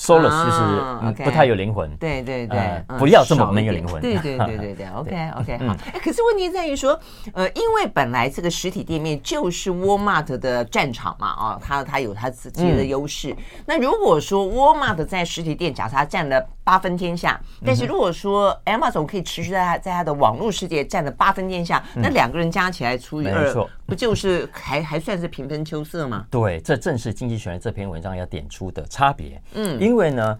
[0.00, 4.00] Soulless 就是不太有灵魂，对对对，不要这么没有灵魂。
[4.00, 5.76] 对对对对对， OK OK 好。
[5.92, 6.98] 哎，可是问题在于说，
[7.34, 13.36] 呃，因为本来这个实体店面就是 Walmart 的战场嘛，啊，它它有它自己的优势。
[13.66, 23.52] 那如果说 Walmart 在实体店，假设它占了八分天下，但是如果说 Amazon 可以持续在它在它的网络世界占了八分天下，那两个人加起来除以二，
[23.90, 26.24] 不就是还还算是平分秋色吗？
[26.30, 29.42] 对，这正是经济学人这篇文章要点出的差别。
[29.54, 29.78] 嗯。
[29.80, 30.38] 因为呢，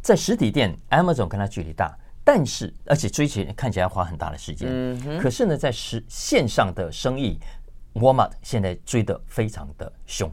[0.00, 4.68] 在实体店，Amazon 跟它距离大，但是而且追起看起来要花很大的时间。
[4.70, 5.18] 嗯哼。
[5.18, 7.40] 可是呢，在实线上的生意
[7.94, 10.30] ，Walmart 现在追得非常的凶，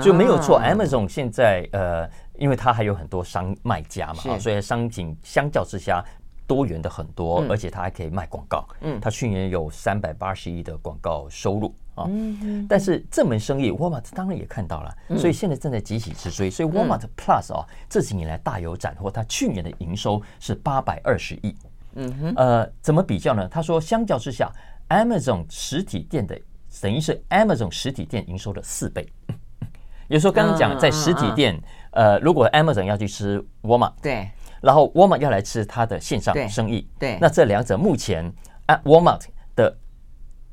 [0.00, 0.60] 就没有错。
[0.60, 2.08] Amazon 现在呃，
[2.38, 6.04] 因为它还有很多商卖家嘛，啊，所以商品相较之下
[6.46, 8.64] 多元的很多，而且它还可以卖广告。
[8.82, 9.00] 嗯。
[9.00, 11.74] 它去年有三百八十亿的广告收入。
[12.08, 16.50] 嗯，但是这门生意，Walmart 当然也看到了，所以现在正在急起直追。
[16.50, 21.56] 所以 Walmart Plus 啊，这几年来大有斩获，它去年的营收是八百二十亿。
[21.94, 23.48] 嗯哼，呃，怎么比较呢？
[23.48, 24.52] 他说，相较之下
[24.90, 26.38] ，Amazon 实体店的
[26.80, 29.08] 等于是 Amazon 实体店营收的四倍。
[30.08, 34.30] 有时候刚刚讲在实体店，呃，如果 Amazon 要去吃 Walmart，对，
[34.60, 38.32] 然后 Walmart 要来吃它的线上生意，对，那这两者目前
[38.66, 39.26] 啊 Walmart 的。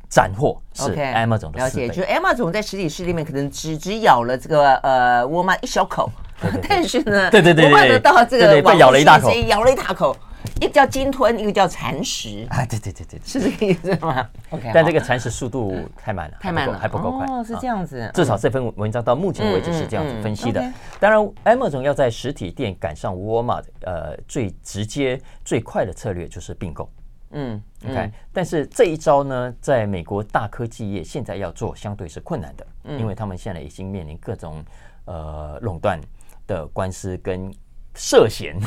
[0.09, 6.09] 斩获是 Amazon 的四倍，了解，就是 Amazon 在实体市里面可能只只咬了这个呃沃尔玛一小口
[6.67, 10.15] 但是呢，对对对，沃尔玛到这个被咬了一大口，咬了一大口，
[10.59, 20.61] 一个叫鲸吞，一个叫蚕食，啊，对对对对， 是这个意思吗？OK，但这个蚕食速度太慢了，太慢了，还不够快，哦，是这样子，至少这份文章到目前为止是这样子分析的。
[20.99, 26.89] 当然，Amazon 要在实体店赶上沃尔玛，呃，最直接最快的策略就是并购。
[27.37, 34.63] 嗯，OK，但是这一招呢，在美国大科技业现在要做相对是困难的，嗯，因为他们现在已经面临各种
[35.03, 35.99] 呃垄断
[36.47, 37.53] 的官司跟
[37.93, 38.57] 涉嫌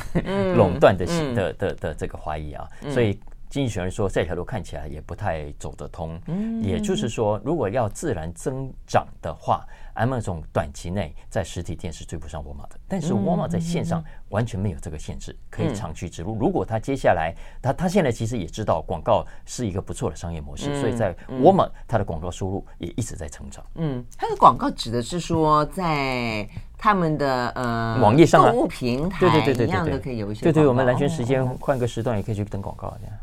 [0.54, 6.20] 垄断的的的的这个怀疑啊，所以经济学人说这条路看起来也不太走得通。
[6.26, 9.66] 嗯，也就是说，如果要自然增长的话
[9.98, 12.78] ，Amazon 短期内在实体店是追不上沃尔玛的。
[12.88, 16.34] 但是沃尔玛在线上完全没有这个限制，可以长驱直入。
[16.38, 23.64] 如果他接下来，他他现在其实也知道广告是一个不错的商业模式，所以在沃尔玛他的广告收入也一直在成长。
[23.74, 30.42] 嗯，他的广告指的是说在他们的呃网页上购物平台，对对对对对，的可以有一些。
[30.42, 33.14] 对对，我们蓝轩时间换个时段也可以去登广告这样。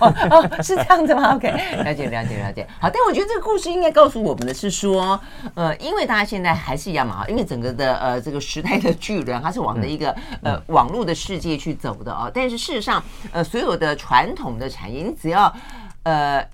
[0.00, 1.34] 哦，是这样子吗？
[1.36, 2.66] OK，了解了解了解。
[2.80, 5.18] 好，但我觉得这个故事应该告诉我们的是说，
[5.54, 12.30] 呃，因为大家现在还是一样嘛，因为整个的呃这个时代的巨人，它是往的一个呃网络的世界去走的啊。
[12.32, 15.52] 但是事实上，呃，所有的传统的产业，你只要
[16.04, 16.44] 呃。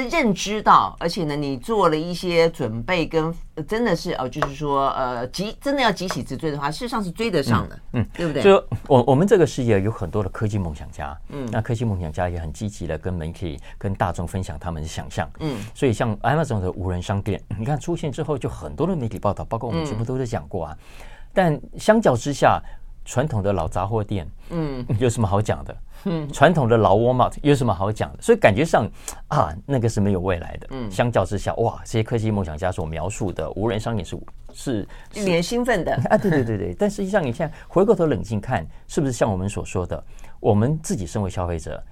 [0.00, 3.32] 是认知到，而且呢，你做了一些准备，跟
[3.66, 8.06] 真的是哦，就是说，呃，急真的要急起直追的话，事实上是追得上的，嗯，嗯。
[8.14, 8.42] 对不对？
[8.42, 20.76] 就我我们这个世界有很多的科技梦想家，嗯，那科技梦想家也很积极的跟媒体、跟大众分享他们的想象，嗯，所以像 Amazon 的无人商店，你看出现之后，就很多的媒体报道，包括我们全部都在讲过啊。
[20.78, 20.86] 嗯、
[21.32, 22.62] 但相较之下，
[23.04, 25.76] 传统的老杂货店，嗯，有什么好讲的？
[26.06, 28.22] 嗯，传统的老沃尔玛有什么好讲的？
[28.22, 28.90] 所以感觉上
[29.28, 30.68] 啊，那个是没有未来的。
[30.70, 34.18] 嗯，相较之下，哇，这些科技梦想家所描述的无人商店是
[34.52, 36.16] 是令人兴奋的 啊！
[36.16, 40.02] 对对对对，但实际上你现在回过头冷静看，是不是像我们所说的，
[40.40, 41.82] 我们自己身为消费者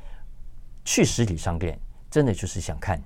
[0.84, 1.78] 去实体商店，
[2.10, 3.00] 真的就是想看、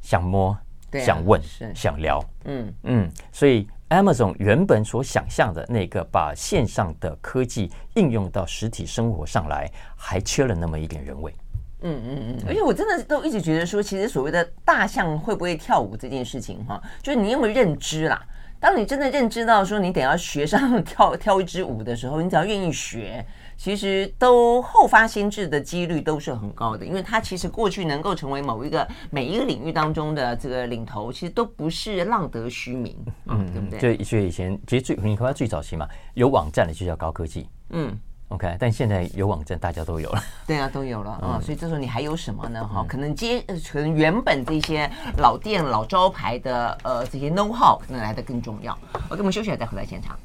[0.00, 0.56] 想摸、
[0.92, 1.40] 想问、
[1.74, 2.22] 想聊。
[2.44, 3.66] 嗯嗯，所以。
[3.90, 11.34] Amazon 原本所想象的那个把线上的科技应用到实体生活上来，还缺了那么一点人味。
[11.82, 18.22] 嗯嗯嗯，而且我真的都一直觉得说，其实所谓的大象会不会跳舞这件事情，哈，就是你有没有认知啦。
[18.60, 23.24] 当你真的认知到说你得要学上跳跳一支舞的时候，你只要愿意学。
[23.62, 32.96] 其实都后发先至的几率都是很高的，因为它其实过去能够成为某一个每一个领域当中的这个领头，其实都不是浪得虚名，
[33.26, 33.98] 嗯，对不对？
[33.98, 37.94] 就所以以前其实最你看最早期嘛，有网站的就叫高科技，嗯
[38.28, 42.66] ，OK，但现在有网站大家都有了， 对啊，都有了啊，所以这时候你还有什么呢？
[42.66, 48.72] 哈，可能接可能原本这些老店老招牌的呃这些 know how 可能来的更重要。
[49.10, 50.18] OK，我们休息了再回来现场。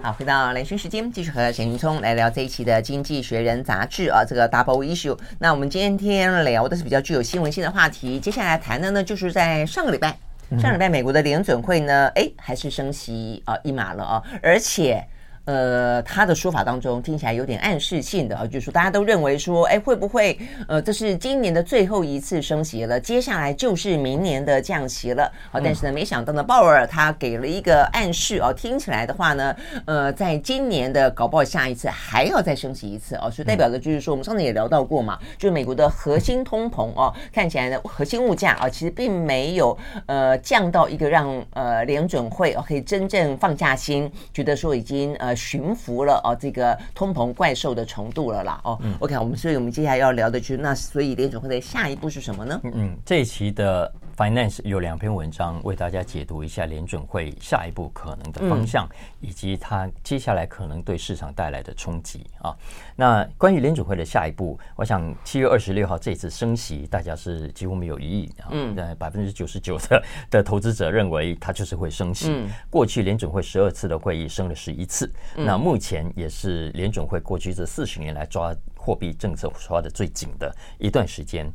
[0.00, 5.18] 好，回到蓝轩时间，继续和沈云聪来聊这一期的《经济学人》杂志啊，这个 Double Issue。
[5.38, 10.16] 那我们今天聊的是比较具有新闻性的话题，接下来谈的呢，就是在上个礼拜，
[10.50, 15.04] 上个礼拜美国的联准会呢，哎，还是升息啊一码了啊，而且。
[15.48, 25.58] 呃，他的说法当中听起来有点暗示性的啊，就是说大家都认为说，哎，会不会呃，这是今年的最后一次升息了，接下来就是明年的降息了啊？
[25.64, 29.56] 但是呢，没想到呢，鲍尔他给了一个暗示哦，听起来的话呢，
[29.86, 45.37] 呃，在今年的搞不好下一次还要再升息一次哦，所以代表的就是说，我们上次也聊到过嘛，就是美国的核心通膨哦，看起来呢，核心物价啊，其实并没有呃降到一个让呃联准会哦可以真正放下心，觉得说已经呃。
[45.38, 48.78] 驯服了哦，这个通膨怪兽的程度了啦哦。
[48.82, 52.60] 嗯、OK，我们所以我们接下来要聊的就是那，所以联准会的下一步是什么呢？
[52.64, 62.54] 嗯，这一期的 Finance 有两篇文章为大家解读一下联准会下一步可能的方向，嗯、以及它接下来可能对市场带来的冲击啊。
[62.96, 68.48] 那关于联准会的下一步，我想七月二十六号这次升息，大家是几乎没有异议啊。
[68.50, 72.28] 嗯，百分之九十九的的投资者认为它就是会升息。
[72.30, 75.08] 嗯、过去联准会十二次的会议升了十一次。
[75.36, 81.50] 那目前也是联准会过去这四十年来抓货币政策抓的最紧的一段时间，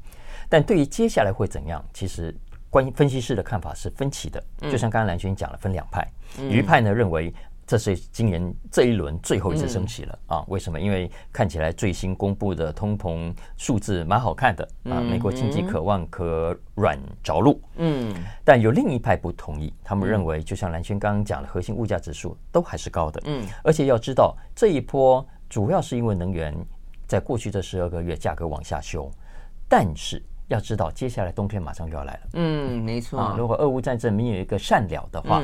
[0.49, 2.35] 但对于接下来会怎样，其实
[2.69, 4.43] 关于分析师的看法是分歧的。
[4.61, 6.07] 就像刚刚蓝轩讲了，分两派，
[6.49, 7.33] 一派呢认为。
[7.65, 10.43] 这是今年这一轮最后一次升息了啊？
[10.47, 10.79] 为什么？
[10.79, 17.61] 因为看起来最新公布的通膨数字蛮好看的啊，美国经济渴望可软着陆。
[17.77, 23.21] 嗯，但有另一派不同意，他们认为，就像蓝轩刚刚讲的，核心物价指数都还是高的。
[23.25, 26.53] 嗯，而且要知道，这一波主要是因为能源
[27.07, 29.09] 在过去这十二个月价格往下修，
[29.69, 32.19] 但是要知道，接下来冬天马上就要来了。
[32.33, 33.35] 嗯，没错啊。
[33.37, 35.41] 如果俄乌战争没有一个善了的话。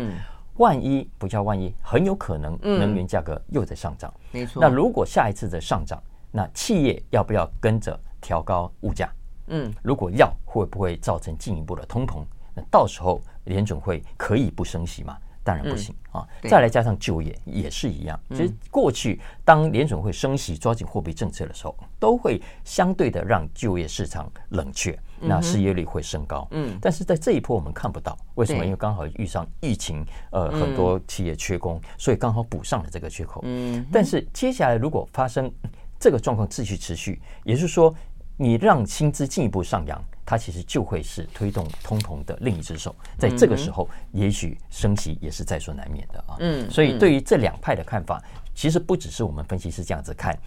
[0.59, 4.13] 万一不叫万一，很有可能能源价格又在上涨。
[4.31, 4.61] 没错。
[4.61, 9.09] 那如果下一次的上涨，那企业要不要跟着调高物价？
[9.47, 12.23] 嗯，如果要，会不会造成进一步的通膨？
[12.53, 15.17] 那到时候联准会可以不升息吗？
[15.43, 16.27] 当然不行啊。
[16.43, 18.19] 再来加上就业也是一样。
[18.31, 24.99] 其实过去当联准会升息、抓紧货币政策的时候，都会相对的让就业市场冷却。
[25.21, 26.47] 那失业率会升高。
[26.51, 28.63] 嗯，但是在这一波我们看不到，为什么？
[28.63, 33.41] 因为刚好遇上疫情，呃，很多企业缺工，所以刚好补上了这个缺口。
[33.43, 35.51] 嗯，但是接下来如果发生
[35.99, 37.93] 这个状况继续持续，也就是说，
[38.37, 42.95] 你让薪资进一步上扬，它其实就会是推动通膨的另一只手。
[43.17, 46.35] 在这个时候，也许升息也是在所难免的啊。
[46.39, 48.21] 嗯，所以对于这两派的看法，
[48.53, 50.37] 其实不只是我们分析师这样子看。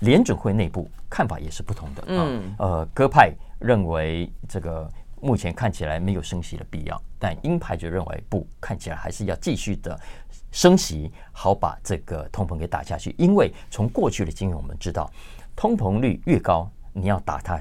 [0.00, 2.28] 联准会内部看法也是不同的啊。
[2.58, 4.88] 呃，鸽派认为这个
[5.20, 9.98] 目前看起来没有升息的必要，但鹰派就认为不，看起来还是要继续的
[10.52, 13.14] 升息，好把这个通膨给打下去。
[13.18, 15.10] 因为从过去的经验我们知道，
[15.54, 17.58] 通膨率越高，你要打它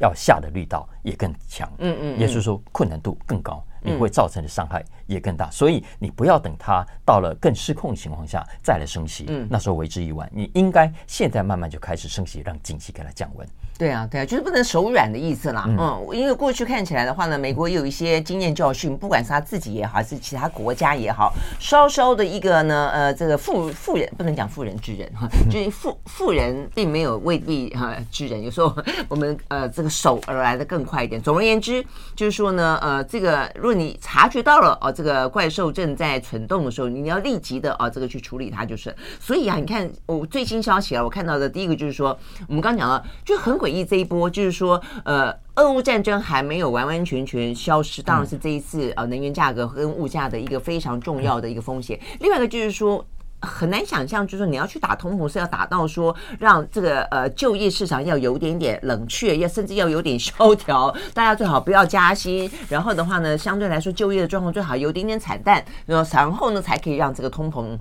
[0.00, 1.70] 要下的力道也更强。
[1.78, 3.64] 嗯嗯，也就是说困难度更高。
[3.86, 10.26] 你会造成的伤害也更大，所以你不要等它到了更失控的情况下再来升息，那时候为之一晚。
[10.32, 13.46] 你应该现在慢慢就开始升息，让景气给它降温。
[13.76, 15.64] 对啊，对啊，就是不能手软的意思啦。
[15.66, 28.72] 嗯，因为过去看起来的话呢，美国也有一些经验教训，不管是他自己也好，还是其他国家也好，稍稍的一个呢，呃，这个妇妇人不能讲妇人之仁哈， 就是妇妇人并没有未必哈之仁，有时候
[29.08, 31.20] 我们呃这个手而来的更快一点。
[31.20, 31.84] 总而言之，
[32.14, 38.94] 就是说呢，呃，这个如果你察觉到了哦，这个怪兽正在蠢动的时候，你要立即的啊，这个去处理它就是。
[39.18, 43.63] 所以啊，你看我最新消息啊，我看到的第一个就是说，我们刚讲了，就很。
[43.64, 51.98] 诡异这一波就是说，呃，俄乌战争还没有完完全全消失，当然是这一次呃能源价格跟物价的一个非常重要的一个风险。
[52.20, 53.04] 另外一个就是说，
[53.40, 67.78] 很难想象，就是说你要去打通膨是要打到说让这个呃就业市场要有点点冷却，要甚至要有点萧条，大家最好不要加息，然后的话呢，相对来说就业的状况最好有点点惨淡，然后呢才可以让这个通膨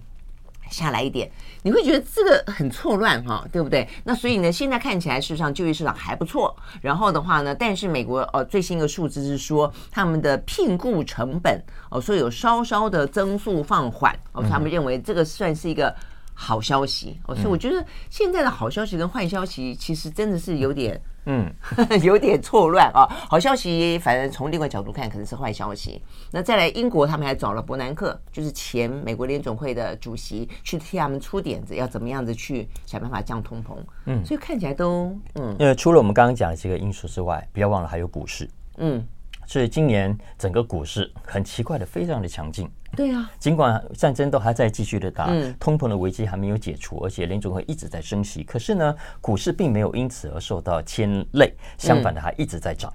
[0.73, 1.31] 下来一点。
[1.61, 3.87] 你会觉得这个很错乱哈，对不对？
[4.03, 6.53] 那所以呢，现在看起来事实上就业市场还不错。
[6.81, 15.95] 然后的话呢，但是美国呃最新的数字是说，他们的聘雇成本哦，说有稍稍的增速放缓哦，他们认为这个算是一个
[16.33, 17.35] 好消息哦。
[17.35, 20.99] 所以我觉得现在的好消息跟坏消息其实真的是有点。
[21.25, 21.51] 嗯，
[22.03, 23.07] 有点错乱啊。
[23.29, 26.01] 好消息，反正从另外角度看，可能是坏消息。
[26.31, 33.75] 那再来，英国他们还找了伯南克，就是前美国联总会的主席，去替他们出点子，要怎么样子去想办法降通膨。
[34.05, 38.49] 嗯，所以看起来都嗯，因为除了我们刚刚讲的这个因素之外，不要忘了还有股市。
[38.77, 39.05] 嗯。
[39.45, 42.69] 所以今年整个股市很奇怪的，非常的强劲。
[42.95, 45.27] 对啊，尽管战争都还在继续的打，
[45.59, 52.93] 通膨的危机还没有解除，而且联准会一直在升息，可是呢，股市并没有因此而受到牵累，相反的还一直在涨。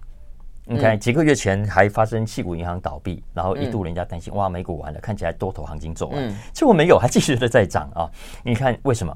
[0.65, 8.09] 你看几个月前还发生矽谷银行倒闭，然后一度人家担心哇，美股完了，看起来多头行情走完，结果没有，还继续的在涨啊。
[8.45, 9.13] 你看为什么？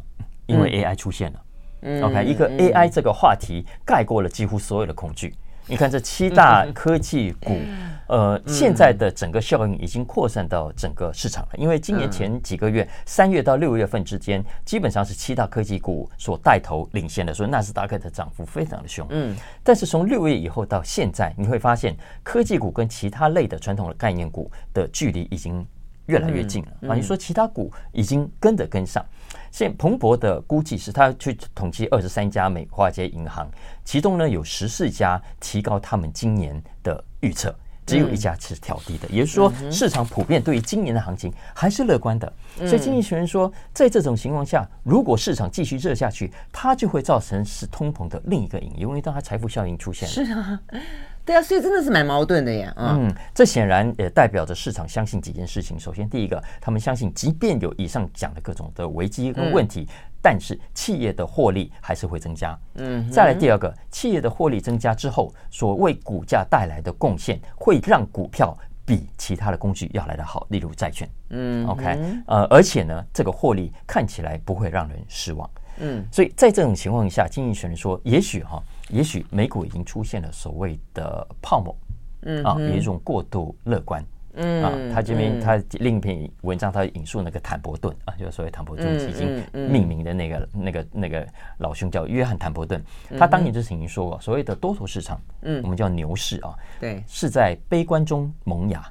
[0.47, 2.03] 因为 AI 出现了。
[2.05, 5.35] OK，一个 AI 这个话题盖过了几乎所有的恐惧。
[5.67, 7.57] 你看这七大科技股，
[8.09, 11.51] 呃，现在的整个效应已经扩散到整个市场了。
[11.57, 19.07] 因为今年前几个月，三月到六月份之间，基本上是七大科技股所带头领先的，所以纳斯达克的涨幅非常的凶。
[19.11, 25.67] 嗯，但是从六月以后到现在，你会发现科技股跟其他类的传统的概念股的距离已经
[26.07, 26.95] 越来越近了啊！
[26.95, 29.05] 你说其他股已经跟着跟上。
[29.51, 33.49] 现彭博的估计是，他去统计二十三家美华尔街银行，
[33.85, 37.55] 其中呢有十四家提高他们今年的预测，
[37.87, 39.09] 只有一家是调低的。
[39.09, 42.33] 也就是说，市场普遍对于今年的行情还是乐观的。
[42.59, 50.15] 所以经济学人说，在这种情况下，如果市场继续热下去，它就会造成是通膨的另一个隐忧，因为当它财富效应出现了。
[50.15, 50.61] 是啊。
[51.25, 52.75] 对啊，所以真的是蛮矛盾的呀。
[52.77, 55.79] 嗯，这显然也代表着市场相信几件事情。
[55.79, 59.87] 首先，第一个，他们相信，即便有以上讲的各种的危机跟问题，
[60.23, 62.59] 但是企业的获利还是会增加。
[62.77, 68.57] 嗯，再来第二个，企业的获利增加之后，所谓股价带来的贡献，会让股票
[68.87, 71.09] 比其他的工具要来得好，例如债券。
[71.31, 75.51] 嗯，OK，呃，而且呢，这个获利看起来不会让人失望。
[75.81, 78.63] 嗯，所以在这种情况下，经济学人说，也许哈。
[78.89, 81.75] 也许美股已经出现了所谓的泡沫，
[82.23, 91.27] 嗯啊，有一种过度乐观，嗯啊，他这边他另一篇文章他引述那个坦伯顿啊，就是所谓坦伯顿基金命名的那个那个那个
[91.59, 92.83] 老兄叫约翰坦伯顿，
[93.19, 98.83] 他当年就曾经说过，所谓的多头市场，嗯，我们叫牛市啊，对，是在悲观中萌芽，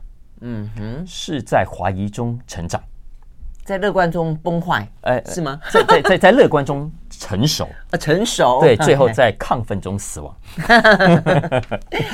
[0.41, 2.81] 嗯哼，是在怀疑中成长，
[3.63, 5.59] 在乐观中崩坏，哎，是吗？
[5.71, 6.91] 在在在在乐观中。
[7.21, 10.35] 成熟啊，成熟对，最后在亢奋中死亡，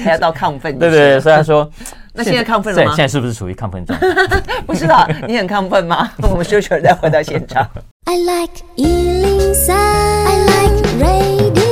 [0.04, 0.78] 还要到亢奋。
[0.78, 1.70] 对对对，虽然说，
[2.14, 2.90] 那现在亢奋了吗？
[2.94, 4.08] 现在是不是处于亢奋状态？
[4.68, 6.12] 不知道，你很亢奋吗？
[6.24, 7.66] 我们休息了再回到现场。
[8.06, 11.67] I like 103, I like radio.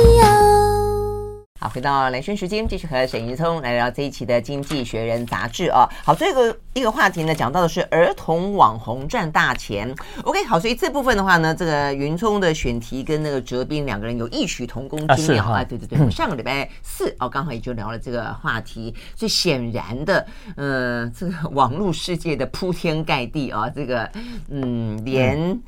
[1.68, 5.88] 回到蓝轩时间，继续和沈云聪来聊这一期的《经济学人》杂志啊。
[6.04, 9.94] 好，这个一个话题呢，讲到的是儿童网红赚大钱。
[10.24, 15.64] OK，好，所以这部分的话呢，这个云聪的选题跟那个哲斌两个人有异曲同工之妙啊。
[15.64, 18.94] 对对对， 上个礼拜四哦，刚好也就聊了这个话题。
[19.14, 20.26] 所以显然的，
[20.56, 24.10] 呃，这个网络世界的铺天盖地啊，这个
[24.50, 25.60] 嗯，连。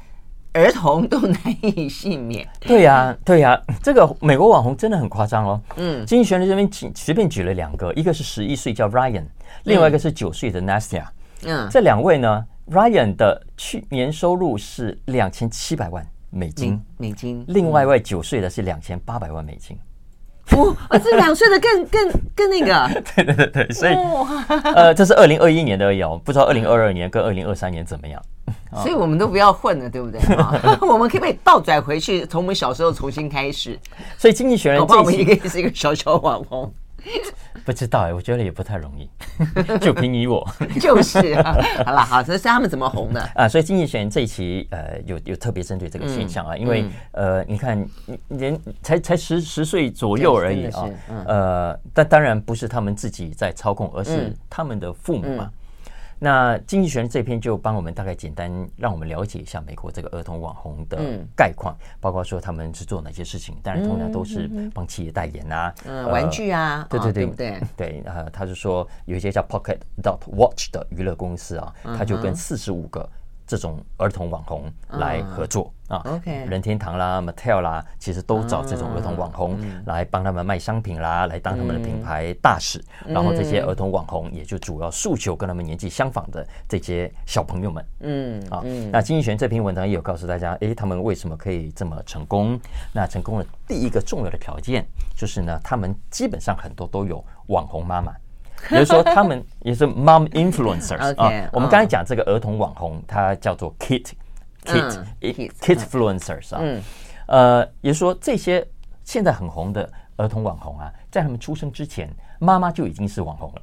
[0.53, 2.49] 儿童都难以幸免。
[2.61, 5.61] 对呀、啊，对呀、啊，这个美国网红真的很夸张哦。
[5.77, 9.25] 嗯，经济学人这边举随便举了两个，一个是十一岁叫 Ryan，
[9.65, 11.05] 另外一个是九岁的 Nastia。
[11.45, 17.45] 嗯，这两位呢，Ryan 的去年收入是两千七百万美金，美金。
[17.49, 19.79] 另外一位九岁的是两千八百万美金。
[20.57, 22.89] 哦，这两岁的更更更那个。
[23.15, 23.95] 对对对对，所以
[24.75, 28.21] 呃，这是二零二一年的而已哦，不知道二零二二年跟二零二三年怎么样。
[28.83, 30.21] 所以我们都不要混了，对不对？
[30.81, 33.79] 我们可不可以倒转回去，从我们小时候重新开始。
[34.17, 36.73] 所以经济学人，我们一个是一个小小网红。
[37.69, 39.07] 不知道哎，我觉得也不太容易，
[39.79, 40.43] 就凭你我。
[40.81, 41.55] 就是啊，
[41.85, 43.47] 好了，好，这是他们怎么红的 啊？
[43.47, 47.87] 所以经济学人这一期呃，有有特别针对这个现象啊，因为呃，你看，
[48.29, 50.89] 年才才十十岁左右而已啊，
[51.27, 55.51] 呃，但当然不是他们自己在操控，而是他们的父母嘛。
[56.19, 60.99] 那经济学人这篇就帮我们大概简单让我们了解一下美国这个儿童网红的
[61.37, 63.57] 概况，包括说他们是做哪些事情。
[63.63, 68.03] 当然，通常都是帮企业代言啊，嗯，玩具啊，对对对对对。
[68.07, 73.09] 呃，他是说有一些叫 Pocket Dot Watch 的娱乐公司啊，他就跟四十五个。
[73.49, 82.79] 这种儿童网红来合作啊，OK，任天堂啦、Mattel 啦，其实都找这种儿童网红来帮他们卖商品啦，来当他们的品牌大使。
[83.07, 87.85] 然后这些儿童网红也就主要诉求跟他们年纪相仿的这些小朋友们。
[88.01, 92.61] 嗯啊，那金逸璇这篇文章也有告诉大家，诶，他们为什么可以这么成功？
[92.93, 94.87] 那成功的第一个重要的条件
[95.17, 98.13] 就是呢，他们基本上很多都有网红妈妈。
[98.69, 101.49] 比如说，他们也是 mom influencers 啊。
[101.53, 104.07] 我们刚才讲这个儿童网红，他叫做 kid
[104.65, 106.61] kid kid influencers 啊。
[107.27, 108.67] 呃，也就是说，这些
[109.05, 113.63] 现在很红的儿童网红啊，在他们出生之前，妈妈就已经是网红了。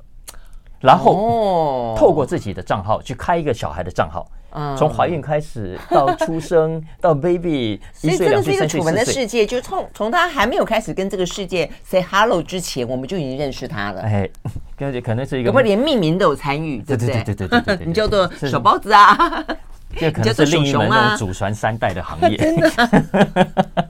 [0.80, 4.30] 然后透过自己的账号去开一个小孩的账号。
[4.78, 14.01] 从怀孕开始到出生 到 baby 所以这个是一个楚门的世界，就从从他还没有开始跟这个世界 say hello 之前，我们就已经认识他了。
[14.01, 14.30] 哎，
[14.78, 16.80] 可能是一个，有没有连命名都有参与？
[16.82, 19.43] 对对对对对对对，你叫做小包子啊，
[19.97, 22.38] 这可能是另一门那种祖传三代的行业。
[22.38, 23.89] 真的。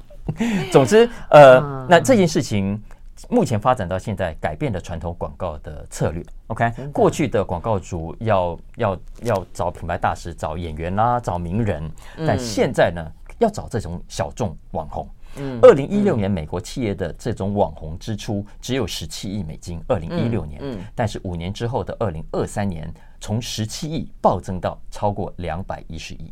[0.71, 2.81] 总之，呃，那这件事情。
[3.29, 6.23] 目前发展到现在，改变了传统广告的策略。
[6.47, 13.01] OK，过去的广告主要要要找品牌大使、找演员啦、找名人，但现在呢，
[13.39, 15.07] 要找这种小众网红。
[15.37, 19.83] 嗯，二零一六年美国企业的这种网红支出只有十七亿美金。
[19.87, 26.31] 二零一六年，嗯，但是五年之后的二零二三年，从十七亿暴增到超过两百一十亿。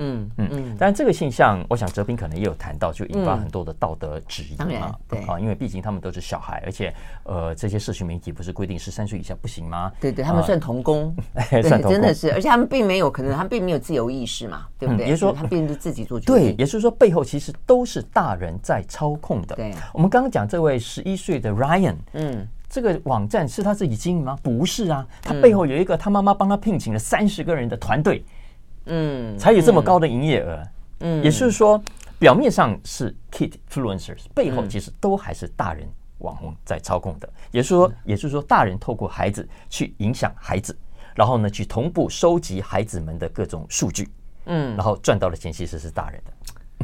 [0.00, 4.96] 嗯嗯嗯，但这个现象，我想哲斌可能也有谈到，就引发很多的道德质疑嘛。
[5.06, 6.92] 对啊，因为毕竟他们都是小孩，而且
[7.24, 9.92] 呃，这些社群媒体不是规定十三岁以下不行吗？
[10.00, 11.14] 对对，他们算童工，
[11.62, 15.06] 算童工，真的是，而且他们并没有可能，他们并没有自由意识嘛，对不对？
[15.06, 16.34] 也就是说，他并不是自己做决定。
[16.34, 19.54] 对，也就是说，背后其实都是大人在操控的。
[19.54, 24.38] 对，我们刚刚讲这位十一岁的 Ryan，嗯，这个网站是他自己经营吗？
[24.42, 28.24] 不是啊，他背后有一个他妈妈帮他聘请了三十个人的团队。
[28.86, 30.62] 嗯，才有这么高的营业额。
[31.00, 31.82] 嗯，也就是说，
[32.18, 37.28] 表面上是 kid influencers，背后其实都还是大人网红在操控的。
[37.50, 40.76] 也就是说，也就是说，大人透过孩子去影响孩子，
[41.14, 44.08] 然后呢，去同步收集孩子们的各种数据。
[44.46, 46.32] 嗯，然后赚到的钱其实是大人的。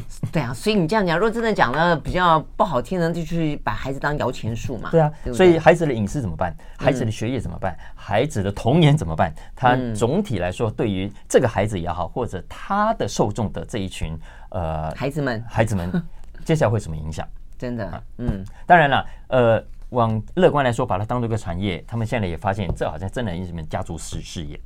[0.32, 4.90] 对啊，所以你这样讲，如果真的讲了比较不好听的，就去把孩子当摇钱树嘛。
[4.90, 6.55] 对啊，对对，所以孩子的隐私怎么办？
[6.76, 7.72] 孩子的学业怎么办？
[7.72, 9.32] 嗯、孩子的童年怎么办？
[9.55, 14.18] 他总体来说，对于这个孩子也好，或者他的受众的这一群
[14.51, 15.90] 呃孩子们，孩子们
[16.44, 17.26] 接下来会什么影响？
[17.59, 24.61] 真的，嗯，当然了，呃，往乐观来说，把它当做一个产业，他们现在也发现，这好像真的是一门家族式事业，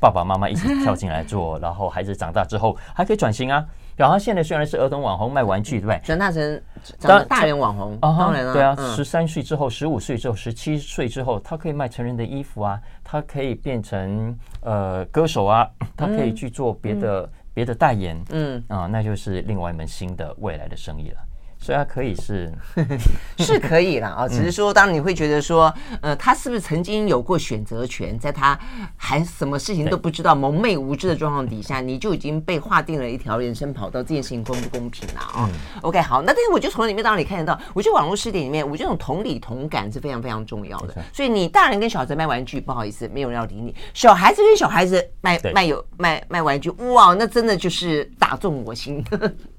[0.00, 3.66] 爸爸妈妈一起跳进来做， 然后孩子长大之后还可以转型啊。
[3.96, 6.00] 然后现在虽然是儿童网红卖玩具，对不对？
[6.04, 6.60] 转大成
[7.00, 18.62] 当大人网红，当然了，对啊，十三岁之后、十五岁之后、十七岁之后，他可以卖成人的衣服啊，他可以变成呃歌手啊，他可以去做别的别的代言，嗯。
[18.68, 21.18] 啊，那就是另外一门新的未来的生意了。
[21.62, 22.52] 所以他可以是
[23.38, 28.58] 是可以了啊，只是说，当你会觉得说，呃，他是不是曾经有过选择权，在他
[28.96, 35.48] 还什么事情都不知道、蒙昧无知的状况底下，你就已经被划定了一条人生跑道，这件事情公不公平了啊
[35.82, 40.96] ？OK，好，那但是我就从里面当然你看得到，我觉得网络视点里面，我这种同理同感是非常非常重要的。
[41.12, 49.04] 所以你大人跟小孩子卖玩具，不好意思，没有人要理你；小孩子跟小孩子卖卖有卖卖玩具，哇，那真的就是打中我心。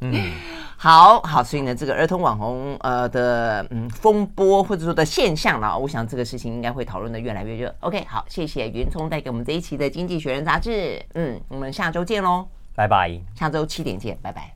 [0.02, 0.32] 嗯。
[0.84, 7.74] 好好，所以呢，这个儿童网红呃的嗯风波或者说的现象呢，我想这个事情应该会讨论的越来越热。
[7.80, 11.02] OK，好，谢谢云聪带给我们这一期的《经济学人》杂志。
[11.14, 14.52] 嗯，我们下周见喽，拜拜，下周七点见，拜拜。